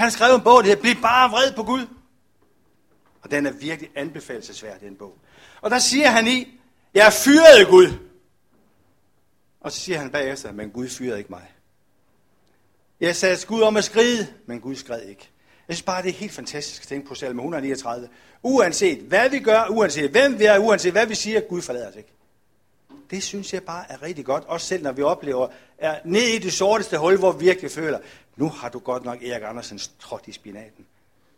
[0.00, 1.86] Han har skrevet en bog, der hedder Bliv bare vred på Gud.
[3.22, 5.18] Og den er virkelig anbefalesværdig, den bog.
[5.60, 6.60] Og der siger han i,
[6.94, 7.92] jeg er fyret af Gud.
[9.60, 11.52] Og så siger han bagefter, men Gud fyrede ikke mig.
[13.00, 15.30] Jeg sagde Gud om at skride, men Gud skred ikke.
[15.68, 18.08] Jeg synes bare, det er helt fantastisk at tænke på salme 139.
[18.42, 21.96] Uanset hvad vi gør, uanset hvem vi er, uanset hvad vi siger, Gud forlader os
[21.96, 22.12] ikke.
[23.10, 25.48] Det synes jeg bare er rigtig godt, også selv når vi oplever,
[25.78, 27.98] er ned i det sorteste hul, hvor vi virkelig føler,
[28.36, 30.86] nu har du godt nok Erik Andersen trådt i spinaten.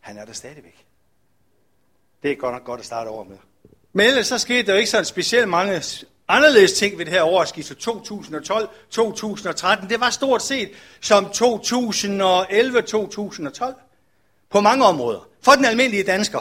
[0.00, 0.84] Han er der stadigvæk.
[2.22, 3.36] Det er godt nok godt at starte over med.
[3.92, 5.82] Men ellers så skete der jo ikke sådan specielt mange
[6.28, 9.88] anderledes ting ved det her årsskifte 2012-2013.
[9.88, 13.64] Det var stort set som 2011-2012
[14.50, 15.28] på mange områder.
[15.42, 16.40] For den almindelige dansker.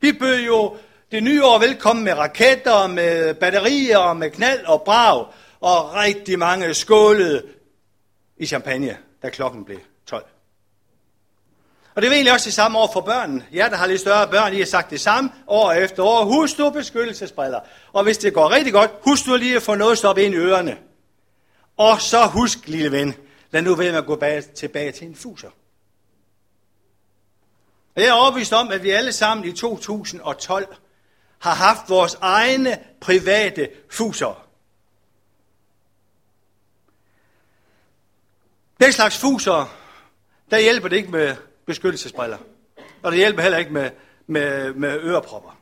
[0.00, 0.76] Vi bød jo
[1.10, 5.26] det nye år velkommen med raketter, med batterier, med knald og brag,
[5.60, 7.46] og rigtig mange skålede
[8.36, 10.24] i champagne, da klokken blev 12.
[11.94, 13.46] Og det var egentlig også det samme år for børnene.
[13.52, 16.24] Ja, der har lidt større børn, I har sagt det samme år efter år.
[16.24, 17.60] Husk du beskyttelsesbriller.
[17.92, 20.38] Og hvis det går rigtig godt, husk du lige at få noget stoppet ind i
[20.38, 20.78] ørerne.
[21.76, 23.14] Og så husk, lille ven,
[23.50, 25.48] lad nu være med at gå bag, tilbage til en fuser.
[27.96, 30.66] Og jeg er overbevist om, at vi alle sammen i 2012
[31.40, 34.46] har haft vores egne private fuser.
[38.80, 39.76] Den slags fuser,
[40.50, 42.38] der hjælper det ikke med beskyttelsesbriller.
[43.02, 43.90] Og det hjælper heller ikke med,
[44.26, 45.56] med, med ørepropper.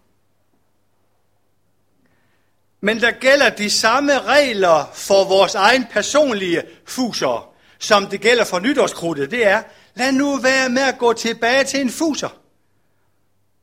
[2.80, 8.58] Men der gælder de samme regler for vores egen personlige fuser, som det gælder for
[8.58, 9.30] nytårskrudtet.
[9.30, 9.62] Det er,
[9.94, 12.28] lad nu være med at gå tilbage til en fuser.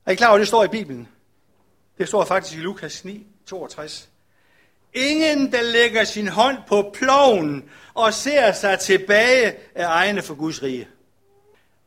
[0.06, 1.08] Er I klar over, det står i Bibelen?
[1.98, 4.10] Det står faktisk i Lukas 9, 62.
[4.94, 10.64] Ingen, der lægger sin hånd på ploven og ser sig tilbage, er egne for Guds
[10.64, 10.88] rige.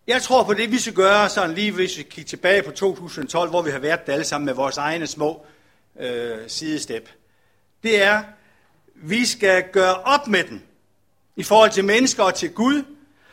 [0.06, 3.50] Jeg tror på det, vi skal gøre, sådan lige hvis vi kigger tilbage på 2012,
[3.50, 5.46] hvor vi har været der alle sammen med vores egne små
[6.00, 7.10] øh, sidestep.
[7.82, 8.22] Det er,
[8.94, 10.62] vi skal gøre op med den
[11.36, 12.82] i forhold til mennesker og til Gud,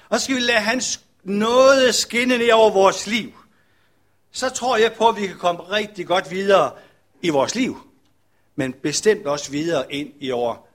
[0.10, 3.34] og så skal vi lade hans nåde skinne ned over vores liv.
[4.36, 6.72] Så tror jeg på, at vi kan komme rigtig godt videre
[7.22, 7.92] i vores liv,
[8.56, 10.70] men bestemt også videre ind i år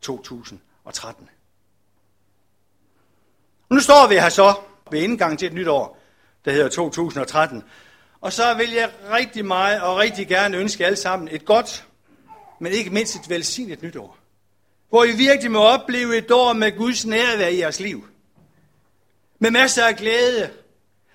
[0.00, 1.28] 2013.
[3.70, 4.54] Nu står vi her så
[4.90, 5.98] ved indgangen til et nyt år,
[6.44, 7.62] der hedder 2013.
[8.20, 11.86] Og så vil jeg rigtig meget og rigtig gerne ønske alle sammen et godt,
[12.58, 14.18] men ikke mindst et velsignet nytår.
[14.88, 18.08] Hvor I virkelig må opleve et år med Guds nærvær i jeres liv.
[19.38, 20.50] Med masser af glæde,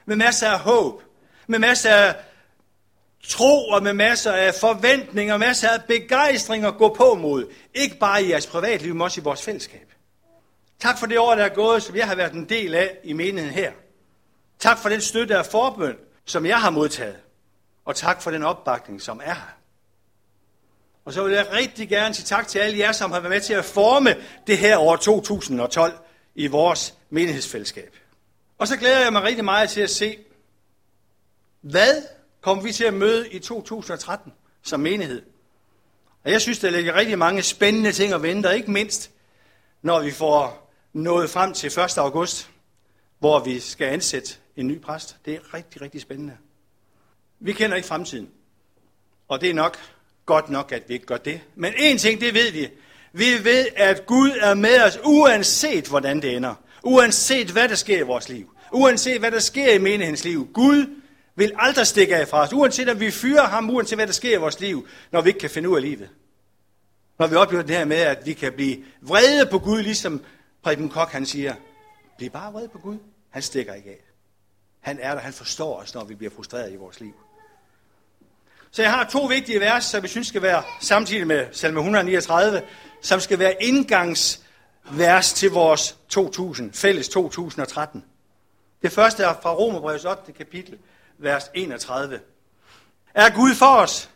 [0.06, 1.03] med masser af håb,
[1.50, 2.16] med masser af
[3.28, 7.54] tro og med masser af forventninger, masser af begejstring at gå på mod.
[7.74, 9.94] Ikke bare i jeres privatliv, men også i vores fællesskab.
[10.80, 13.14] Tak for det år, der er gået, som jeg har været en del af i
[13.14, 13.72] menigheden her.
[14.60, 17.18] Tak for den støtte af forbøn, som jeg har modtaget.
[17.86, 19.56] Og tak for den opbakning, som er her.
[21.06, 23.42] Og så vil jeg rigtig gerne sige tak til alle jer, som har været med
[23.42, 24.16] til at forme
[24.48, 25.94] det her år 2012
[26.36, 27.96] i vores menighedsfællesskab.
[28.58, 30.18] Og så glæder jeg mig rigtig meget til at se,
[31.62, 32.03] hvad
[32.42, 34.34] kommer vi til at møde i 2013
[34.64, 35.22] som menighed.
[36.24, 39.12] Og jeg synes, der ligger rigtig mange spændende ting at vente, ikke mindst
[39.81, 41.98] når vi får nået frem til 1.
[41.98, 42.50] august,
[43.19, 45.18] hvor vi skal ansætte en ny præst.
[45.25, 46.38] Det er rigtig, rigtig spændende.
[47.40, 48.30] Vi kender ikke fremtiden.
[49.28, 49.78] Og det er nok
[50.25, 51.42] godt nok, at vi ikke gør det.
[51.56, 52.69] Men en ting, det ved vi.
[53.14, 56.56] Vi ved, at Gud er med os, uanset hvordan det ender.
[56.84, 58.56] Uanset hvad der sker i vores liv.
[58.72, 60.53] Uanset hvad der sker i menighedens liv.
[60.53, 60.86] Gud
[61.39, 62.53] vil aldrig stikke af fra os.
[62.53, 65.39] Uanset om vi fyrer ham, uanset hvad der sker i vores liv, når vi ikke
[65.39, 66.09] kan finde ud af livet.
[67.19, 70.23] Når vi oplever det her med, at vi kan blive vrede på Gud, ligesom
[70.63, 71.53] Preben Kok han siger,
[72.17, 72.97] bliv bare vred på Gud.
[73.29, 74.00] Han stikker ikke af.
[74.79, 77.13] Han er der, han forstår os, når vi bliver frustreret i vores liv.
[78.71, 82.61] Så jeg har to vigtige vers, som vi synes skal være samtidig med salme 139,
[83.01, 88.06] som skal være indgangsvers til vores 2000, fælles 2013.
[88.81, 90.31] Det første er fra Romerbrevets 8.
[90.31, 90.77] kapitel,
[91.19, 92.19] vers 31.
[93.13, 94.10] Er Gud for os?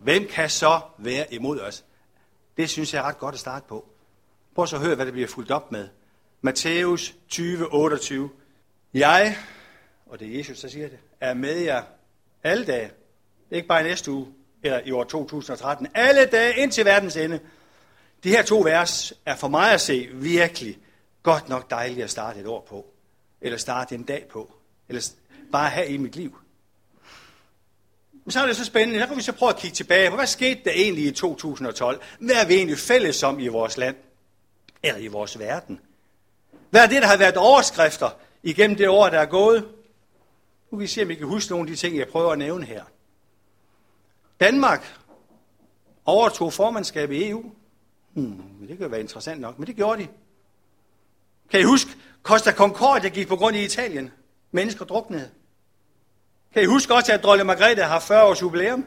[0.00, 1.84] Hvem kan så være imod os?
[2.56, 3.88] Det synes jeg er ret godt at starte på.
[4.54, 5.88] Prøv så at høre, hvad det bliver fuldt op med.
[6.40, 8.30] Matthæus 20, 28.
[8.94, 9.36] Jeg,
[10.06, 11.82] og det er Jesus, der siger det, er med jer
[12.42, 12.90] alle dage.
[13.50, 14.26] Ikke bare i næste uge,
[14.62, 15.88] eller i år 2013.
[15.94, 17.40] Alle dage indtil verdens ende.
[18.24, 20.78] De her to vers er for mig at se virkelig
[21.22, 22.86] godt nok dejligt at starte et år på.
[23.40, 24.54] Eller starte en dag på.
[24.88, 25.10] Eller
[25.52, 26.38] bare have i mit liv.
[28.24, 30.16] Men så er det så spændende, så kan vi så prøve at kigge tilbage på,
[30.16, 32.02] hvad skete der egentlig i 2012?
[32.18, 33.96] Hvad er vi egentlig fælles om i vores land?
[34.82, 35.80] Eller i vores verden?
[36.70, 38.10] Hvad er det, der har været overskrifter
[38.42, 39.62] igennem det år, der er gået.
[40.70, 42.38] Nu kan vi se, om vi kan huske nogle af de ting, jeg prøver at
[42.38, 42.84] nævne her.
[44.40, 44.98] Danmark
[46.04, 47.52] overtog formandskabet i EU.
[48.12, 50.08] Hmm, det kan være interessant nok, men det gjorde de.
[51.50, 51.90] Kan I huske,
[52.22, 54.10] Costa Concordia gik på grund i Italien.
[54.54, 55.30] Mennesker druknede.
[56.52, 58.86] Kan I huske også, at dronning Margrethe har 40 års jubilæum?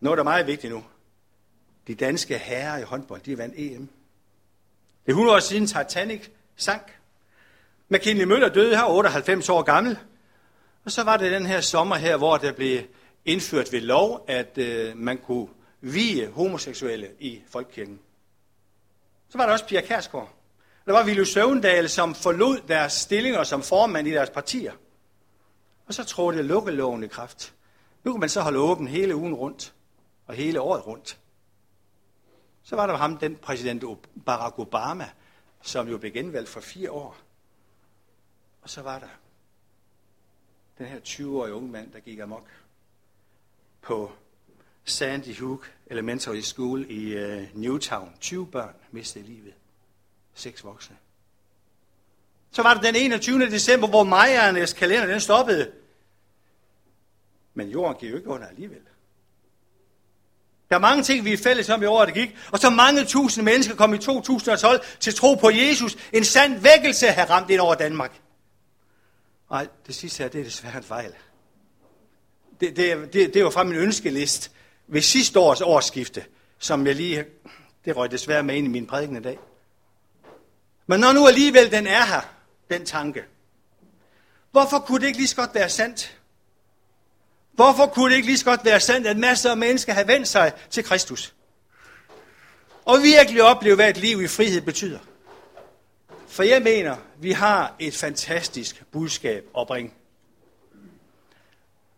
[0.00, 0.84] Noget, der er meget vigtigt nu.
[1.86, 3.88] De danske herrer i håndbold, de vandt EM.
[5.06, 6.98] Det er 100 år siden Titanic sank.
[7.88, 9.98] McKinley Møller døde her, 98 år gammel.
[10.84, 12.82] Og så var det den her sommer her, hvor der blev
[13.24, 15.48] indført ved lov, at øh, man kunne
[15.80, 18.00] vige homoseksuelle i folkekirken.
[19.28, 20.43] Så var der også Pia Kærsgaard.
[20.86, 24.72] Der var Ville Søvendal, som forlod deres stillinger som formand i deres partier.
[25.86, 27.54] Og så trådte lukkeloven i kraft.
[28.04, 29.74] Nu kan man så holde åben hele ugen rundt,
[30.26, 31.18] og hele året rundt.
[32.62, 33.84] Så var der ham, den præsident
[34.26, 35.10] Barack Obama,
[35.62, 37.16] som jo blev genvalgt for fire år.
[38.62, 39.08] Og så var der
[40.78, 42.48] den her 20-årige unge mand, der gik amok
[43.82, 44.12] på
[44.84, 48.14] Sandy Hook Elementary School i uh, Newtown.
[48.20, 49.54] 20 børn mistede livet.
[50.34, 50.96] Seks voksne.
[52.50, 53.46] Så var det den 21.
[53.46, 55.72] december, hvor majernes kalender den stoppede.
[57.54, 58.80] Men jorden gik jo ikke under alligevel.
[60.68, 62.36] Der er mange ting, vi er fælles om i året, der gik.
[62.52, 65.96] Og så mange tusind mennesker kom i 2012 til tro på Jesus.
[66.12, 68.20] En sand vækkelse har ramt ind over Danmark.
[69.50, 71.12] Nej, det sidste her, det er desværre en fejl.
[72.60, 74.50] Det, det, det, det var fra min ønskeliste
[74.86, 76.24] ved sidste års årsskifte,
[76.58, 77.24] som jeg lige,
[77.84, 79.38] det røg desværre med ind i min prædiken i dag.
[80.86, 82.20] Men når nu alligevel den er her,
[82.70, 83.24] den tanke,
[84.50, 86.18] hvorfor kunne det ikke lige så godt være sandt?
[87.52, 90.28] Hvorfor kunne det ikke lige så godt være sandt, at masser af mennesker har vendt
[90.28, 91.34] sig til Kristus?
[92.84, 94.98] Og virkelig opleve, hvad et liv i frihed betyder.
[96.28, 99.92] For jeg mener, vi har et fantastisk budskab at bringe.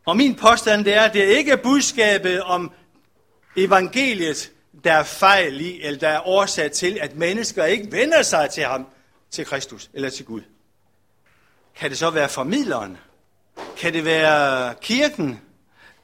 [0.06, 2.72] Og min påstand det er, at det er ikke budskabet om
[3.56, 4.52] evangeliet,
[4.84, 8.64] der er fejl i, eller der er årsag til, at mennesker ikke vender sig til
[8.64, 8.86] ham,
[9.30, 10.42] til Kristus eller til Gud.
[11.76, 12.98] Kan det så være formidleren?
[13.76, 15.40] Kan det være kirken?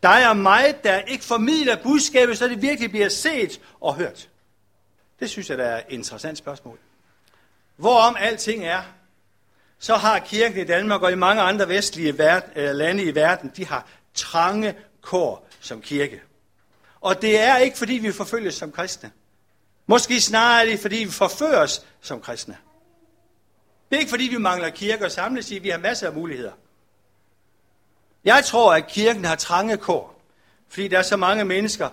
[0.02, 4.28] Der og mig, der ikke formidler budskabet, så det virkelig bliver set og hørt.
[5.20, 6.78] Det synes jeg, der er et interessant spørgsmål.
[7.76, 8.82] Hvorom alting er,
[9.78, 12.12] så har kirken i Danmark og i mange andre vestlige
[12.56, 16.22] lande i verden, de har trange kår som kirke.
[17.02, 19.10] Og det er ikke, fordi vi forfølges som kristne.
[19.86, 22.56] Måske snarere er det, fordi vi forføres som kristne.
[23.90, 25.58] Det er ikke, fordi vi mangler kirke og samles i.
[25.58, 26.52] Vi har masser af muligheder.
[28.24, 30.22] Jeg tror, at kirken har trange kår,
[30.68, 31.88] fordi der er så mange mennesker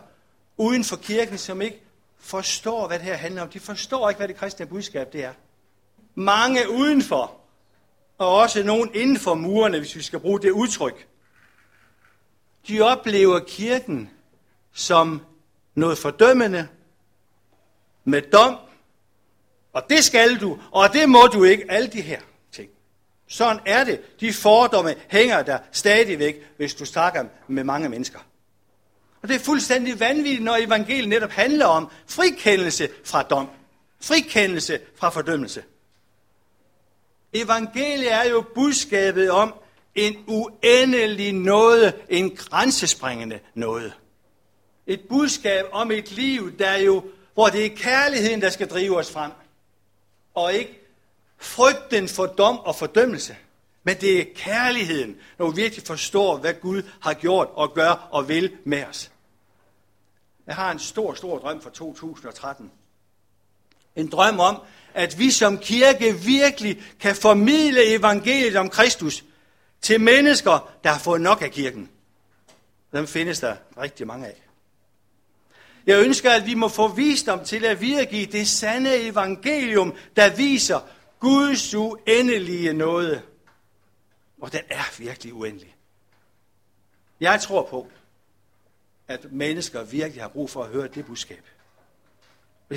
[0.57, 1.83] uden for kirken, som ikke
[2.19, 3.49] forstår, hvad det her handler om.
[3.49, 5.33] De forstår ikke, hvad det kristne budskab det er.
[6.15, 7.35] Mange udenfor,
[8.17, 11.07] og også nogen inden for murene, hvis vi skal bruge det udtryk,
[12.67, 14.09] de oplever kirken
[14.79, 15.21] som
[15.75, 16.67] noget fordømmende,
[18.03, 18.55] med dom,
[19.73, 22.19] og det skal du, og det må du ikke, alle de her
[22.51, 22.69] ting.
[23.27, 24.19] Sådan er det.
[24.19, 28.19] De fordomme hænger der stadigvæk, hvis du snakker med mange mennesker.
[29.21, 33.49] Og det er fuldstændig vanvittigt, når evangeliet netop handler om frikendelse fra dom.
[34.01, 35.63] Frikendelse fra fordømmelse.
[37.33, 39.53] Evangeliet er jo budskabet om
[39.95, 43.93] en uendelig noget, en grænsespringende noget.
[44.89, 47.03] Et budskab om et liv, der jo,
[47.33, 49.31] hvor det er kærligheden, der skal drive os frem.
[50.33, 50.79] Og ikke
[51.37, 53.35] frygten for dom og fordømmelse.
[53.83, 58.27] Men det er kærligheden, når vi virkelig forstår, hvad Gud har gjort og gør og
[58.29, 59.11] vil med os.
[60.47, 62.71] Jeg har en stor, stor drøm for 2013.
[63.95, 64.61] En drøm om,
[64.93, 69.23] at vi som kirke virkelig kan formidle evangeliet om Kristus
[69.81, 71.89] til mennesker, der har fået nok af kirken.
[72.91, 74.48] Dem findes der rigtig mange af.
[75.85, 80.79] Jeg ønsker, at vi må få visdom til at videregive det sande evangelium, der viser
[81.19, 83.21] Guds uendelige nåde.
[84.41, 85.75] Og den er virkelig uendelig.
[87.19, 87.87] Jeg tror på,
[89.07, 91.43] at mennesker virkelig har brug for at høre det budskab.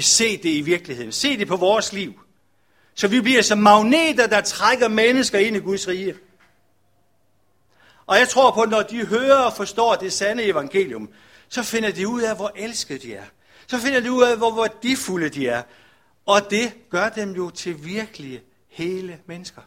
[0.01, 1.13] Se det i virkeligheden.
[1.13, 2.21] Se det på vores liv.
[2.95, 6.15] Så vi bliver som magneter, der trækker mennesker ind i Guds rige.
[8.07, 11.11] Og jeg tror på, at når de hører og forstår det sande evangelium,
[11.53, 13.25] så finder de ud af, hvor elskede de er.
[13.67, 15.63] Så finder de ud af, hvor værdifulde de er.
[16.27, 19.63] Og det gør dem jo til virkelige hele mennesker.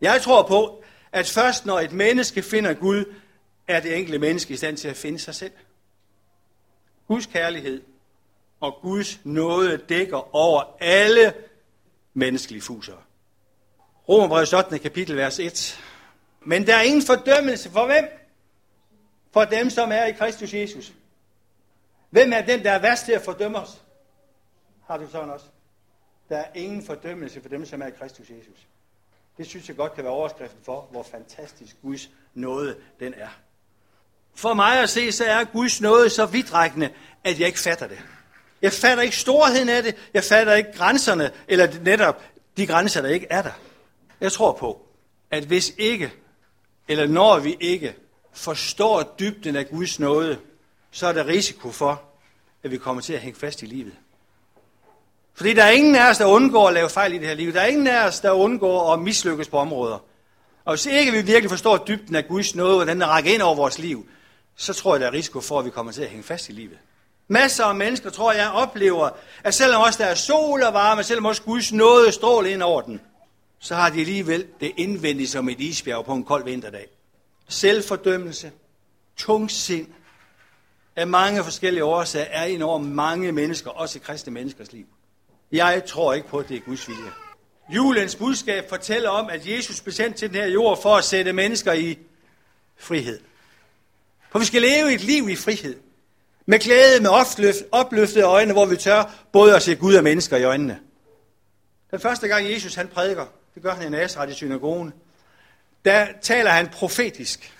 [0.00, 3.04] Jeg tror på, at først når et menneske finder Gud,
[3.68, 5.52] er det enkelte menneske i stand til at finde sig selv.
[7.08, 7.82] Guds kærlighed
[8.60, 11.34] og Guds nåde dækker over alle
[12.14, 12.96] menneskelige fuser.
[14.08, 14.78] Romerbrevet 8.
[14.78, 15.80] kapitel, vers 1.
[16.40, 18.21] Men der er ingen fordømmelse for hvem?
[19.32, 20.92] For dem, som er i Kristus Jesus.
[22.10, 23.82] Hvem er den, der er værst til at fordømme os?
[24.86, 25.46] Har du sådan også?
[26.28, 28.66] Der er ingen fordømmelse for dem, som er i Kristus Jesus.
[29.36, 33.28] Det synes jeg godt kan være overskriften for, hvor fantastisk Guds nåde den er.
[34.34, 36.90] For mig at se, så er Guds nåde så vidtrækkende,
[37.24, 37.98] at jeg ikke fatter det.
[38.62, 39.96] Jeg fatter ikke storheden af det.
[40.14, 42.22] Jeg fatter ikke grænserne, eller netop
[42.56, 43.52] de grænser, der ikke er der.
[44.20, 44.86] Jeg tror på,
[45.30, 46.12] at hvis ikke,
[46.88, 47.96] eller når vi ikke
[48.32, 50.38] forstår dybden af Guds nåde,
[50.90, 52.02] så er der risiko for,
[52.62, 53.92] at vi kommer til at hænge fast i livet.
[55.34, 57.52] Fordi der er ingen af os, der undgår at lave fejl i det her liv.
[57.52, 59.98] Der er ingen af os, der undgår at mislykkes på områder.
[60.64, 63.54] Og hvis ikke vi virkelig forstår dybden af Guds nåde, hvordan den rækker ind over
[63.54, 64.06] vores liv,
[64.56, 66.52] så tror jeg, der er risiko for, at vi kommer til at hænge fast i
[66.52, 66.78] livet.
[67.28, 69.10] Masser af mennesker, tror jeg, oplever,
[69.44, 72.82] at selvom også der er sol og varme, selvom også Guds nåde stråler ind over
[72.82, 73.00] den,
[73.58, 76.88] så har de alligevel det indvendigt som et isbjerg på en kold vinterdag.
[77.48, 78.52] Selvfordømmelse,
[79.16, 79.86] tungsind,
[80.96, 84.86] af mange forskellige årsager er ind over mange mennesker, også i kristne menneskers liv.
[85.52, 87.10] Jeg tror ikke på, at det er Guds vilje.
[87.68, 91.32] Julens budskab fortæller om, at Jesus blev sendt til den her jord for at sætte
[91.32, 91.98] mennesker i
[92.76, 93.20] frihed.
[94.30, 95.76] For vi skal leve et liv i frihed.
[96.46, 97.10] Med glæde, med
[97.72, 100.80] opløftede øjne, hvor vi tør både at se Gud og mennesker i øjnene.
[101.90, 104.92] Den første gang Jesus han prædiker, det gør han i Nazareth i synagogen,
[105.84, 107.52] der taler han profetisk.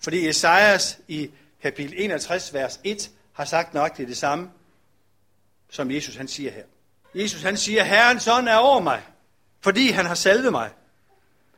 [0.00, 1.30] Fordi Esajas i
[1.62, 4.50] kapitel 61, vers 1 har sagt nøjagtigt det samme,
[5.70, 6.64] som Jesus han siger her.
[7.14, 9.02] Jesus han siger, Herrens ånd er over mig,
[9.60, 10.70] fordi han har salvet mig.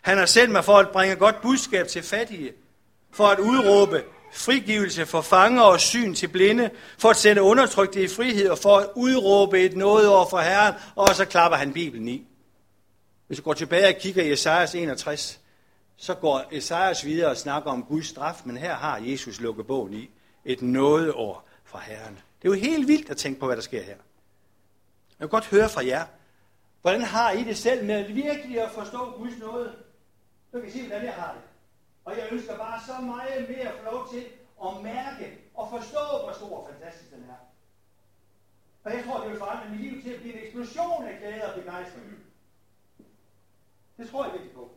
[0.00, 2.52] Han har sendt mig for at bringe godt budskab til fattige,
[3.11, 8.09] for at udråbe frigivelse for fanger og syn til blinde, for at sætte undertrykte i
[8.09, 12.09] frihed og for at udråbe et noget over for Herren, og så klapper han Bibelen
[12.09, 12.26] i.
[13.26, 15.40] Hvis du går tilbage og kigger i Esajas 61,
[15.97, 19.95] så går Esajas videre og snakker om Guds straf, men her har Jesus lukket bogen
[19.95, 20.11] i.
[20.45, 22.15] Et nådeår fra Herren.
[22.15, 23.97] Det er jo helt vildt at tænke på, hvad der sker her.
[25.19, 26.07] Jeg vil godt høre fra jer,
[26.81, 29.73] hvordan har I det selv med virkelig at forstå Guds nåde?
[30.51, 31.43] Så kan I sige, hvordan jeg har det.
[32.05, 34.25] Og jeg ønsker bare så meget mere at få lov til
[34.67, 37.41] at mærke og forstå, hvor stor og fantastisk den er.
[38.85, 41.45] Og jeg tror, det vil forandre mit liv til at blive en eksplosion af glæde
[41.45, 42.19] og begejstring.
[43.97, 44.71] Det tror jeg virkelig på.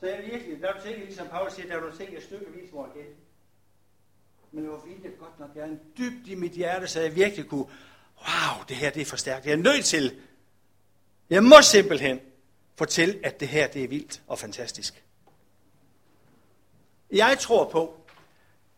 [0.00, 2.70] Så jeg virkelig, der er ting, ligesom Paulus siger, der er nogle ting, jeg stykkevis
[2.70, 3.16] hvor erkende.
[4.52, 7.46] Men det var fint, det godt nok gerne dybt i mit hjerte, så jeg virkelig
[7.46, 7.66] kunne,
[8.16, 9.46] wow, det her det er for stærkt.
[9.46, 10.20] Jeg er nødt til,
[11.30, 12.20] jeg må simpelthen
[12.76, 15.04] fortælle, at det her det er vildt og fantastisk.
[17.12, 18.00] Jeg tror på,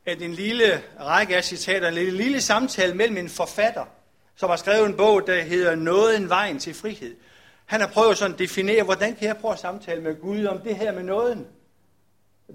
[0.06, 3.86] at en lille række af citater, en lille, lille samtale mellem en forfatter,
[4.36, 7.16] som har skrevet en bog, der hedder Noget en vejen til frihed.
[7.70, 10.60] Han har prøvet sådan at definere, hvordan kan jeg prøve at samtale med Gud om
[10.60, 11.46] det her med nåden.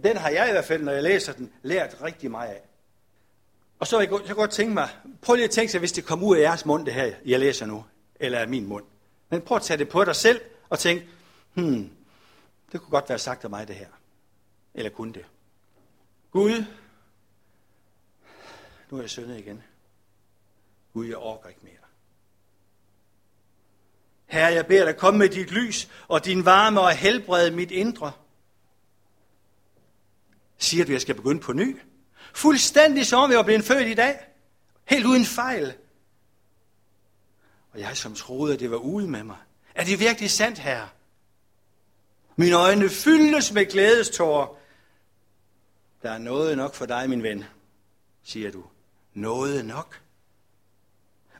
[0.04, 2.62] Den har jeg i hvert fald, når jeg læser den, lært rigtig meget af.
[3.80, 4.90] Og så vil jeg, jeg godt tænke mig,
[5.22, 7.40] prøv lige at tænke sig, hvis det kom ud af jeres mund, det her, jeg
[7.40, 7.86] læser nu,
[8.20, 8.86] eller af min mund.
[9.30, 11.04] Men prøv at tage det på dig selv og tænk,
[11.54, 11.90] hmm,
[12.72, 13.90] det kunne godt være sagt af mig det her.
[14.74, 15.26] Eller kunne det?
[16.32, 16.66] Gud,
[18.92, 19.64] nu er jeg syndet igen.
[20.94, 21.85] Gud, jeg orker ikke mere.
[24.26, 28.12] Herre, jeg beder dig, komme med dit lys og din varme og helbrede mit indre.
[30.58, 31.78] Siger du, jeg skal begynde på ny?
[32.34, 34.20] Fuldstændig som om jeg var blevet født i dag.
[34.86, 35.74] Helt uden fejl.
[37.74, 39.38] Og jeg som troede, at det var ude med mig.
[39.76, 40.90] Er det virkelig sandt, herre?
[42.36, 44.48] Mine øjne fyldes med glædestårer.
[46.02, 47.46] Der er noget nok for dig, min ven,
[48.24, 48.64] siger du.
[49.14, 50.02] Noget nok?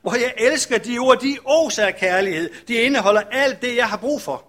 [0.06, 2.50] Hvor jeg elsker de ord, de oser af kærlighed.
[2.68, 4.44] De indeholder alt det, jeg har brug for.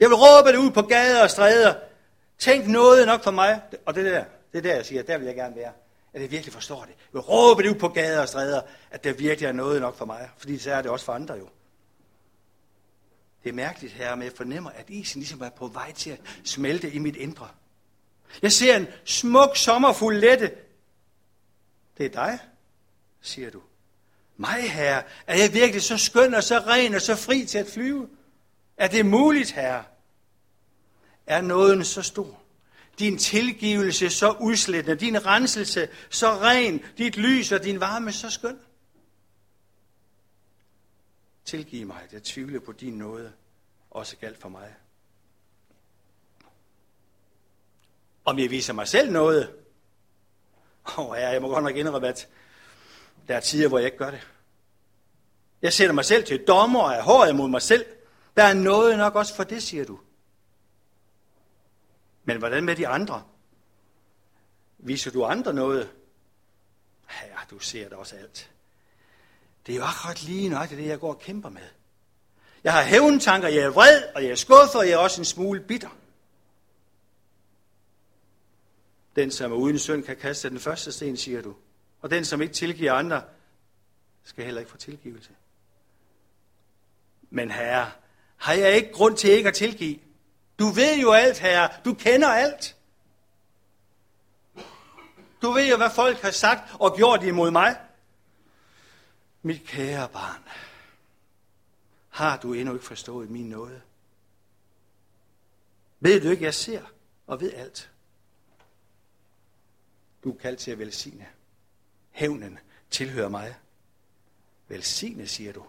[0.00, 1.74] Jeg vil råbe det ud på gader og stræder.
[2.38, 3.60] Tænk noget nok for mig.
[3.86, 5.72] Og det der, det der, jeg siger, der vil jeg gerne være.
[6.12, 6.88] At jeg virkelig forstår det.
[6.88, 8.60] Jeg vil råbe det ud på gader og stræder,
[8.90, 10.30] at der virkelig er noget nok for mig.
[10.36, 11.48] Fordi så er det også for andre jo.
[13.44, 16.20] Det er mærkeligt her, men jeg fornemmer, at isen ligesom er på vej til at
[16.44, 17.48] smelte i mit indre.
[18.42, 20.54] Jeg ser en smuk, sommerfuld lette.
[21.98, 22.38] Det er dig,
[23.20, 23.60] siger du.
[24.40, 27.66] Mig, herre, er jeg virkelig så skøn og så ren og så fri til at
[27.66, 28.08] flyve?
[28.76, 29.84] Er det muligt, herre?
[31.26, 32.42] Er nåden så stor?
[32.98, 38.58] Din tilgivelse så udslættende, din renselse så ren, dit lys og din varme så skøn?
[41.44, 43.32] Tilgiv mig, at jeg tvivler på din nåde,
[43.90, 44.74] også galt for mig.
[48.24, 49.52] Om jeg viser mig selv noget?
[50.98, 52.28] Åh, oh, ja, jeg må godt nok indrømme, at
[53.28, 54.28] der er tider, hvor jeg ikke gør det.
[55.62, 57.86] Jeg sætter mig selv til dommer og er hård mod mig selv.
[58.36, 59.98] Der er noget nok også for det, siger du.
[62.24, 63.24] Men hvordan med de andre?
[64.78, 65.90] Viser du andre noget?
[67.10, 68.50] Ja, du ser det også alt.
[69.66, 71.62] Det er jo akkurat lige nok det, jeg går og kæmper med.
[72.64, 75.24] Jeg har hævntanker, jeg er vred, og jeg er skuffet, og jeg er også en
[75.24, 75.88] smule bitter.
[79.16, 81.54] Den, som er uden synd, kan kaste den første sten, siger du.
[82.00, 83.22] Og den, som ikke tilgiver andre,
[84.24, 85.30] skal heller ikke få tilgivelse.
[87.30, 87.90] Men herre,
[88.36, 89.98] har jeg ikke grund til ikke at tilgive?
[90.58, 91.68] Du ved jo alt, herre.
[91.84, 92.76] Du kender alt.
[95.42, 97.80] Du ved jo, hvad folk har sagt og gjort imod mig.
[99.42, 100.42] Mit kære barn,
[102.08, 103.82] har du endnu ikke forstået min nåde?
[106.00, 106.82] Ved du ikke, jeg ser
[107.26, 107.90] og ved alt?
[110.24, 111.26] Du er kaldt til at velsigne.
[112.18, 112.58] Hævnen
[112.90, 113.54] tilhører mig.
[114.68, 115.64] Velsigne, siger du.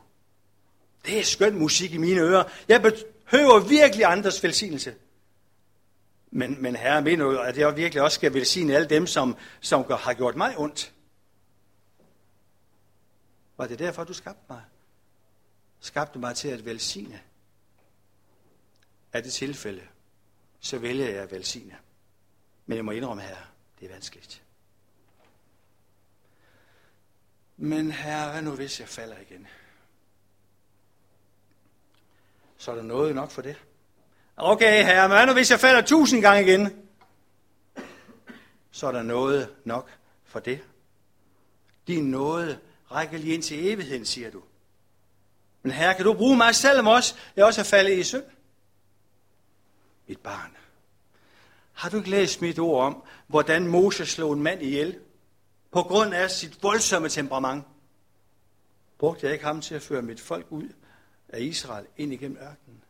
[1.05, 2.43] Det er skøn musik i mine ører.
[2.67, 4.95] Jeg behøver virkelig andres velsignelse.
[6.31, 9.91] Men, men herre, mener du, at jeg virkelig også skal velsigne alle dem, som, som
[9.91, 10.93] har gjort mig ondt?
[13.57, 14.61] Var det derfor, du skabte mig?
[15.79, 17.21] Skabte mig til at velsigne?
[19.13, 19.81] Er det tilfælde,
[20.59, 21.77] så vælger jeg at velsigne.
[22.65, 23.37] Men jeg må indrømme her,
[23.79, 24.43] det er vanskeligt.
[27.61, 29.47] Men herre, hvad nu hvis jeg falder igen?
[32.57, 33.55] Så er der noget nok for det.
[34.37, 36.87] Okay, herre, men hvad nu hvis jeg falder tusind gange igen?
[38.71, 39.89] Så er der noget nok
[40.25, 40.59] for det.
[41.87, 42.59] Din nåde
[42.91, 44.43] rækker lige ind til evigheden, siger du.
[45.61, 48.23] Men herre, kan du bruge mig selv også jeg også er faldet i synd?
[50.07, 50.57] Mit barn,
[51.73, 54.99] har du ikke læst mit ord om, hvordan Moses slog en mand ihjel?
[55.71, 57.63] På grund af sit voldsomme temperament.
[58.97, 60.69] Brugte jeg ikke ham til at føre mit folk ud
[61.29, 62.83] af Israel ind igennem ørkenen?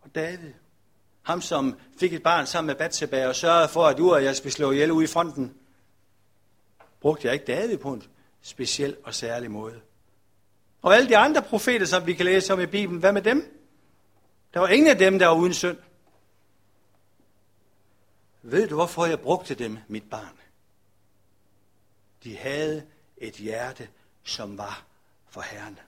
[0.00, 0.52] Og David,
[1.22, 4.74] ham som fik et barn sammen med Batseba og sørgede for, at Urias blev slået
[4.74, 5.54] ihjel ude i fronten,
[7.00, 8.02] brugte jeg ikke David på en
[8.42, 9.80] speciel og særlig måde.
[10.82, 13.58] Og alle de andre profeter, som vi kan læse om i Bibelen, hvad med dem?
[14.54, 15.78] Der var ingen af dem, der var uden synd.
[18.42, 20.38] Ved du, hvorfor jeg brugte dem, mit barn?
[22.24, 23.88] De havde et hjerte,
[24.24, 24.84] som var
[25.28, 25.78] for Herren.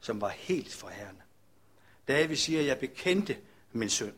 [0.00, 1.22] Som var helt for Herren.
[2.08, 3.38] David siger, jeg bekendte
[3.72, 4.14] min synd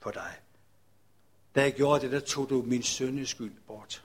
[0.00, 0.36] på dig.
[1.54, 4.04] Da jeg gjorde det, der tog du min syndeskyld bort.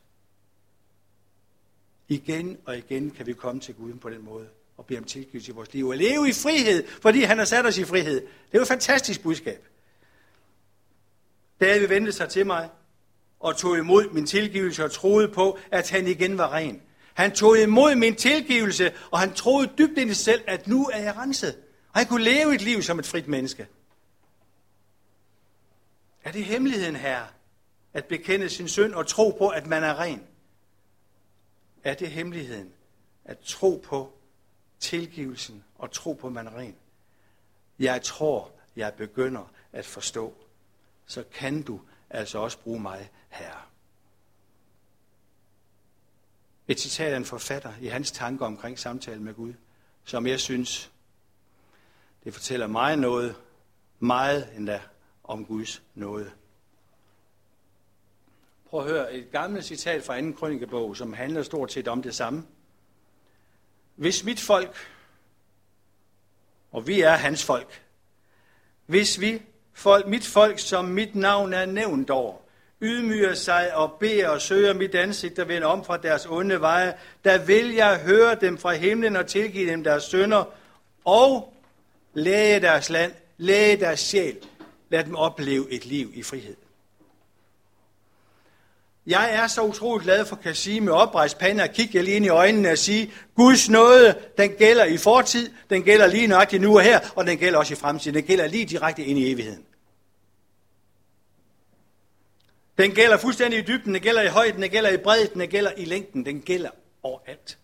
[2.07, 5.51] Igen og igen kan vi komme til Gud på den måde og bede om tilgivelse
[5.51, 8.21] i vores liv og leve i frihed, fordi han har sat os i frihed.
[8.21, 9.67] Det er jo et fantastisk budskab.
[11.61, 12.69] David vendte sig til mig
[13.39, 16.81] og tog imod min tilgivelse og troede på, at han igen var ren.
[17.13, 20.85] Han tog imod min tilgivelse, og han troede dybt ind i sig selv, at nu
[20.85, 21.57] er jeg renset.
[21.93, 23.67] Og han kunne leve et liv som et frit menneske.
[26.23, 27.23] Er det hemmeligheden her,
[27.93, 30.23] at bekende sin synd og tro på, at man er ren?
[31.83, 32.73] Er det hemmeligheden,
[33.25, 34.13] at tro på
[34.79, 36.75] tilgivelsen og tro på, at man er ren?
[37.79, 40.33] Jeg tror, jeg begynder at forstå.
[41.07, 43.69] Så kan du altså også bruge mig her.
[46.67, 49.53] Et citat af en forfatter i hans tanker omkring samtalen med Gud,
[50.03, 50.91] som jeg synes,
[52.23, 53.35] det fortæller mig noget,
[53.99, 54.81] meget endda
[55.23, 56.31] om Guds nåde.
[58.69, 62.15] Prøv at høre et gammelt citat fra anden krønikebog, som handler stort set om det
[62.15, 62.47] samme.
[63.95, 64.75] Hvis mit folk,
[66.71, 67.83] og vi er hans folk,
[68.85, 69.41] hvis vi,
[69.77, 72.35] folk, mit folk, som mit navn er nævnt over,
[72.81, 76.93] ydmyger sig og beder og søger mit ansigt og vender om fra deres onde veje,
[77.23, 80.43] der vil jeg høre dem fra himlen og tilgive dem deres sønder
[81.05, 81.53] og
[82.13, 84.37] læge deres land, læge deres sjæl.
[84.89, 86.55] Lad dem opleve et liv i frihed.
[89.07, 92.25] Jeg er så utroligt glad for at sige med oprejst pande og kigge lige ind
[92.25, 96.77] i øjnene og sige, Guds nåde, den gælder i fortid, den gælder lige nøjagtigt nu
[96.77, 98.15] og her, og den gælder også i fremtiden.
[98.15, 99.66] Den gælder lige direkte ind i evigheden.
[102.77, 105.71] Den gælder fuldstændig i dybden, den gælder i højden, den gælder i bredden, den gælder
[105.77, 106.69] i længden, den gælder
[107.03, 107.57] overalt.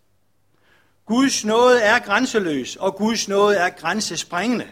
[1.06, 4.70] Guds nåde er grænseløs, og Guds nåde er grænsesprængende.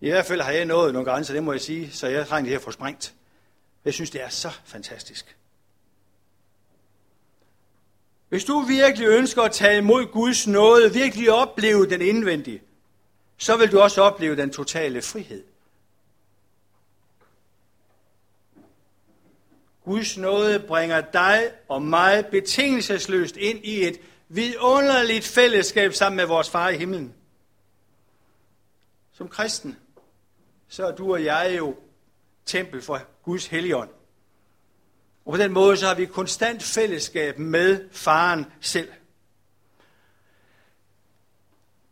[0.00, 2.50] I hvert fald har jeg nået nogle grænser, det må jeg sige, så jeg trænger
[2.50, 3.14] det her få sprængt.
[3.84, 5.36] Jeg synes, det er så fantastisk.
[8.28, 12.62] Hvis du virkelig ønsker at tage imod Guds nåde, virkelig opleve den indvendige,
[13.38, 15.44] så vil du også opleve den totale frihed.
[19.84, 26.50] Guds nåde bringer dig og mig betingelsesløst ind i et vidunderligt fællesskab sammen med vores
[26.50, 27.14] far i himlen.
[29.12, 29.76] Som kristen,
[30.68, 31.76] så er du og jeg jo
[32.46, 33.90] tempel for Guds helligånd.
[35.24, 38.92] Og på den måde, så har vi konstant fællesskab med faren selv.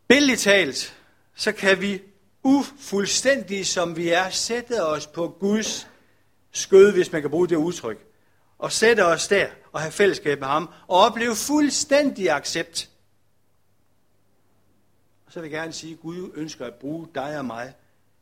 [0.07, 0.95] Billigt talt,
[1.35, 2.01] så kan vi
[2.43, 5.87] ufuldstændige som vi er, sætte os på Guds
[6.53, 8.05] skød, hvis man kan bruge det udtryk,
[8.57, 12.89] og sætte os der og have fællesskab med ham, og opleve fuldstændig accept.
[15.25, 17.73] Og så vil jeg gerne sige, at Gud ønsker at bruge dig og mig,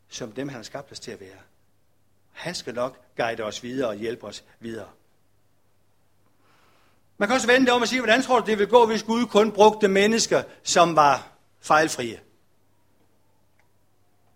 [0.08, 1.38] som dem han har skabt os til at være.
[2.32, 4.88] Han skal nok guide os videre og hjælpe os videre.
[7.18, 9.02] Man kan også vende det om og sige, hvordan tror du, det vil gå, hvis
[9.02, 12.20] Gud kun brugte mennesker, som var fejlfrie?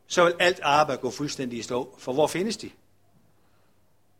[0.06, 1.94] Så vil alt arbejde gå fuldstændig i stå.
[1.98, 2.70] For hvor findes de?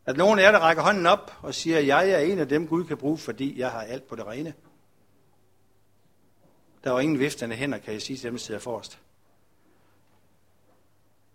[0.06, 2.48] At nogen af jer, der rækker hånden op og siger, at jeg er en af
[2.48, 4.54] dem, Gud kan bruge, fordi jeg har alt på det rene.
[6.84, 8.98] Der var ingen viftende hænder, kan jeg sige til dem, der sidder forrest.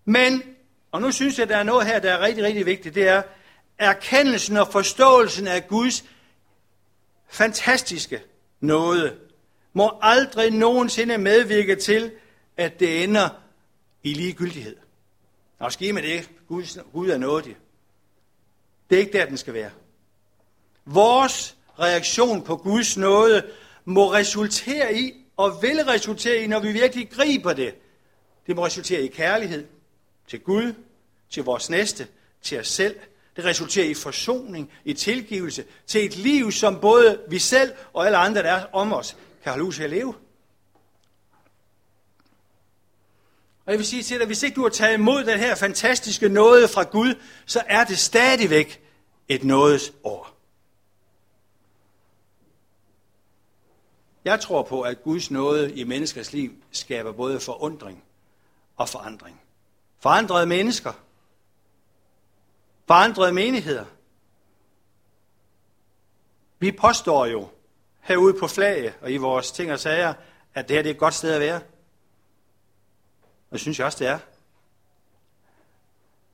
[0.05, 0.43] Men,
[0.91, 3.07] og nu synes jeg, at der er noget her, der er rigtig, rigtig vigtigt, det
[3.07, 3.23] er
[3.77, 6.05] erkendelsen og forståelsen af Guds
[7.27, 8.21] fantastiske
[8.59, 9.17] nåde
[9.73, 12.11] må aldrig nogensinde medvirke til,
[12.57, 13.29] at det ender
[14.03, 14.75] i ligegyldighed.
[15.59, 17.57] Og ske med det, Gud, Gud er nådig.
[18.91, 19.69] Det er ikke der, den skal være.
[20.85, 23.43] Vores reaktion på Guds nåde
[23.85, 27.75] må resultere i, og vil resultere i, når vi virkelig griber det.
[28.47, 29.65] Det må resultere i kærlighed
[30.27, 30.73] til Gud,
[31.29, 32.07] til vores næste,
[32.41, 32.95] til os selv.
[33.35, 38.17] Det resulterer i forsoning, i tilgivelse, til et liv, som både vi selv og alle
[38.17, 40.13] andre, der er om os, kan holde ud til at leve.
[43.65, 46.29] Og jeg vil sige til dig, hvis ikke du har taget imod den her fantastiske
[46.29, 48.81] nåde fra Gud, så er det stadigvæk
[49.27, 50.37] et nådes år.
[54.25, 58.03] Jeg tror på, at Guds nåde i menneskers liv skaber både forundring
[58.77, 59.41] og forandring.
[59.99, 60.93] Forandrede mennesker.
[62.87, 63.85] Forandrede menigheder.
[66.59, 67.47] Vi påstår jo
[67.99, 70.13] herude på flaget og i vores ting og sager,
[70.53, 71.61] at det her det er et godt sted at være.
[73.51, 74.19] Og det synes jeg også, det er.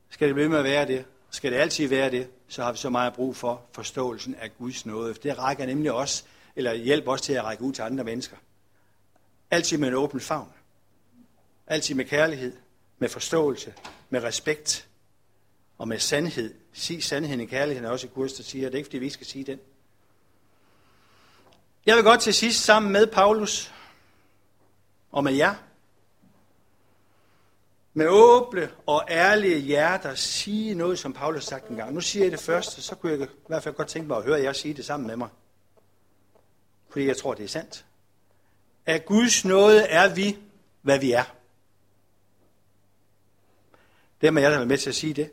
[0.09, 1.05] Skal det blive med at være det?
[1.29, 2.29] Skal det altid være det?
[2.47, 5.13] Så har vi så meget brug for forståelsen af Guds nåde.
[5.13, 6.23] Det rækker nemlig også,
[6.55, 8.37] eller hjælper os til at række ud til andre mennesker.
[9.51, 10.53] Altid med en åben favn.
[11.67, 12.57] Altid med kærlighed,
[12.99, 13.73] med forståelse,
[14.09, 14.87] med respekt
[15.77, 16.53] og med sandhed.
[16.73, 18.97] Sig sandheden i kærligheden er også i kurs, der siger, at det er ikke, fordi
[18.97, 19.59] vi skal sige den.
[21.85, 23.73] Jeg vil godt til sidst sammen med Paulus
[25.11, 25.55] og med jer
[27.97, 31.93] med åbne og ærlige hjerter sige noget, som Paulus sagt en gang.
[31.93, 34.23] Nu siger jeg det første, så kunne jeg i hvert fald godt tænke mig at
[34.23, 35.29] høre jer sige det sammen med mig.
[36.89, 37.85] Fordi jeg tror, det er sandt.
[38.85, 40.37] Af Guds nåde er vi,
[40.81, 41.23] hvad vi er.
[44.21, 45.31] Det er jeg, der er med til at sige det.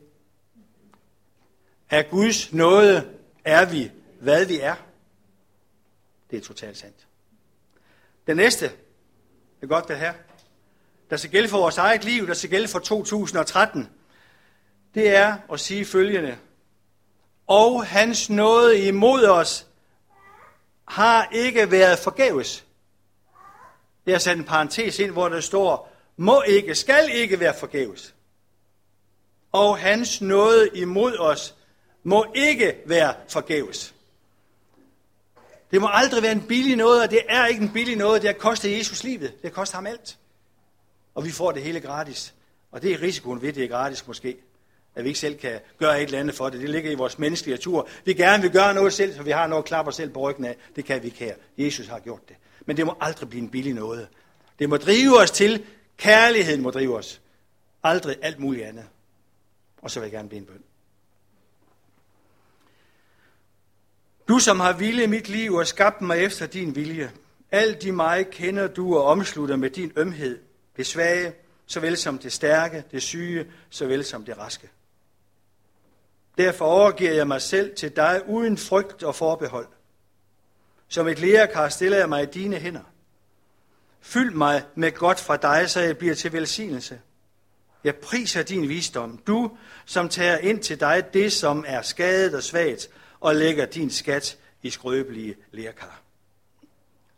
[1.91, 4.75] Af Guds nåde er vi, hvad vi er.
[6.31, 7.07] Det er totalt sandt.
[8.27, 10.15] Det næste, det er godt det her
[11.11, 13.91] der skal gælde for vores eget liv, der skal gælde for 2013,
[14.95, 16.39] det er at sige følgende.
[17.47, 19.67] Og hans nåde imod os
[20.85, 22.65] har ikke været forgæves.
[24.07, 28.15] Jeg har sat en parentes ind, hvor der står, må ikke, skal ikke være forgæves.
[29.53, 31.55] Og hans nåde imod os
[32.03, 33.95] må ikke være forgæves.
[35.71, 38.23] Det må aldrig være en billig noget, og det er ikke en billig noget.
[38.23, 39.33] Det har kostet Jesus livet.
[39.43, 40.19] Det har kostet ham alt
[41.15, 42.35] og vi får det hele gratis.
[42.71, 44.37] Og det er risikoen ved, at det er gratis måske.
[44.95, 46.61] At vi ikke selv kan gøre et eller andet for det.
[46.61, 47.89] Det ligger i vores menneskelige natur.
[48.05, 50.21] Vi gerne vil gøre noget selv, så vi har noget at klappe os selv på
[50.21, 50.57] ryggen af.
[50.77, 51.35] Det kan vi ikke her.
[51.59, 52.37] Jesus har gjort det.
[52.67, 54.09] Men det må aldrig blive en billig noget.
[54.59, 55.65] Det må drive os til.
[55.97, 57.21] Kærligheden må drive os.
[57.83, 58.85] Aldrig alt muligt andet.
[59.83, 60.63] Og så vil jeg gerne blive en bøn.
[64.29, 67.13] Du, som har vilje mit liv og skabt mig efter din vilje.
[67.51, 70.39] Alt i mig kender du og omslutter med din ømhed
[70.77, 71.35] det svage,
[71.67, 74.71] såvel som det stærke, det syge, såvel som det raske.
[76.39, 79.67] Derfor overgiver jeg mig selv til dig uden frygt og forbehold.
[80.89, 82.93] Som et lærerkar stiller jeg mig i dine hænder.
[84.01, 87.01] Fyld mig med godt fra dig, så jeg bliver til velsignelse.
[87.85, 92.43] Jeg priser din visdom, du som tager ind til dig det, som er skadet og
[92.43, 96.03] svagt, og lægger din skat i skrøbelige lærkar.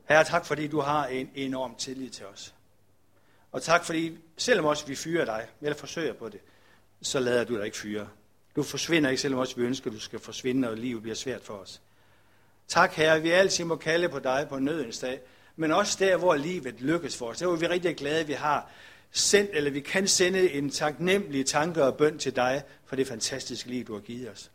[0.09, 2.55] Herre, tak fordi du har en enorm tillid til os.
[3.57, 6.41] Og tak fordi, selvom også vi fyrer dig, eller forsøger på det,
[7.03, 8.09] så lader du dig ikke fyre.
[8.57, 11.43] Du forsvinder ikke, selvom også vi ønsker, at du skal forsvinde, og livet bliver svært
[11.43, 11.81] for os.
[12.69, 15.21] Tak, Herre, vi altid må kalde på dig på nødens dag,
[15.57, 17.39] men også der, hvor livet lykkes for os.
[17.39, 18.71] Der er vi rigtig glade, at vi har
[19.11, 23.71] sendt, eller vi kan sende en taknemmelig tanke og bøn til dig for det fantastiske
[23.71, 24.51] liv, du har givet os.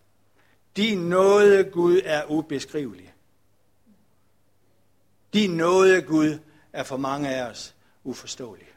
[0.78, 3.14] Din nåde, Gud, er ubeskrivelig.
[5.34, 6.40] Din nåde, Gud,
[6.74, 8.68] er for mange af os uforståelig.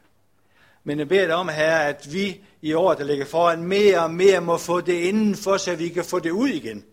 [0.87, 4.11] Men jeg beder dig om, Herre, at vi i år, der ligger foran, mere og
[4.11, 6.85] mere må få det indenfor, så vi kan få det ud igen.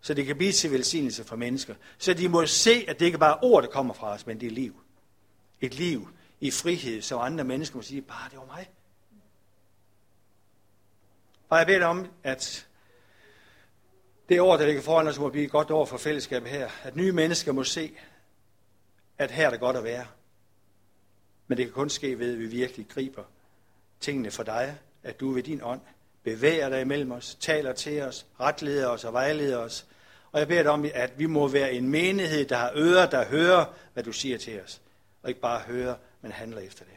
[0.00, 1.74] Så det kan blive til velsignelse for mennesker.
[1.98, 4.40] Så de må se, at det ikke bare er ord, der kommer fra os, men
[4.40, 4.80] det er liv.
[5.60, 6.08] Et liv
[6.40, 8.70] i frihed, så andre mennesker må sige, bare det var mig.
[11.48, 12.66] Og jeg beder dig om, at
[14.28, 16.68] det år, der ligger foran os, må blive et godt år for fællesskabet her.
[16.82, 17.92] At nye mennesker må se,
[19.18, 20.06] at her er det godt at være.
[21.46, 23.22] Men det kan kun ske ved, at vi virkelig griber
[24.00, 25.80] tingene for dig, at du ved din ånd
[26.22, 29.86] bevæger dig imellem os, taler til os, retleder os og vejleder os.
[30.32, 33.24] Og jeg beder dig om, at vi må være en menighed, der har ører, der
[33.24, 34.80] hører, hvad du siger til os.
[35.22, 36.95] Og ikke bare hører, men handler efter det.